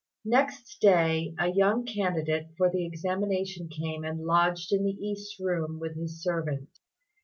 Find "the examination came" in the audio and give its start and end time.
2.71-4.03